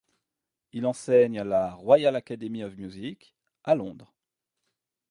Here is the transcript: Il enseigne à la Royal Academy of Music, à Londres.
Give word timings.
Il 0.73 0.87
enseigne 0.87 1.37
à 1.37 1.43
la 1.43 1.75
Royal 1.75 2.15
Academy 2.15 2.63
of 2.63 2.75
Music, 2.75 3.35
à 3.63 3.75
Londres. 3.75 4.11